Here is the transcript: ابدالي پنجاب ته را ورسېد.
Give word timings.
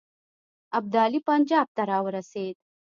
ابدالي 0.77 1.19
پنجاب 1.27 1.67
ته 1.75 1.83
را 1.89 1.99
ورسېد. 2.05 2.55